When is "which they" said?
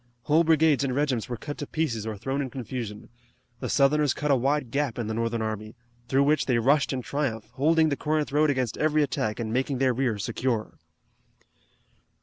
6.23-6.57